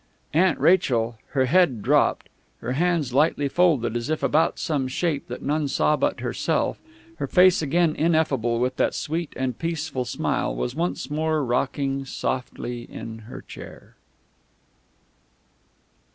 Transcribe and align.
Aunt 0.33 0.57
Rachel, 0.59 1.19
her 1.33 1.45
head 1.45 1.83
dropped, 1.83 2.27
her 2.61 2.71
hands 2.71 3.13
lightly 3.13 3.47
folded 3.47 3.95
as 3.95 4.09
if 4.09 4.23
about 4.23 4.57
some 4.57 4.87
shape 4.87 5.27
that 5.27 5.43
none 5.43 5.67
saw 5.67 5.95
but 5.95 6.21
herself, 6.21 6.79
her 7.17 7.27
face 7.27 7.61
again 7.61 7.95
ineffable 7.95 8.59
with 8.59 8.77
that 8.77 8.95
sweet 8.95 9.31
and 9.35 9.59
peaceful 9.59 10.03
smile, 10.05 10.55
was 10.55 10.73
once 10.73 11.11
more 11.11 11.45
rocking 11.45 12.03
softly 12.03 12.81
in 12.89 13.19
her 13.29 13.41
chair. 13.43 13.95